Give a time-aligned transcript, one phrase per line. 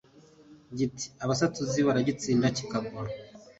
[0.71, 3.01] Igiti abasatuzi baragitsinda kikagwa,